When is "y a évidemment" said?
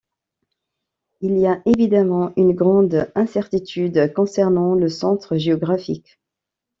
1.37-2.33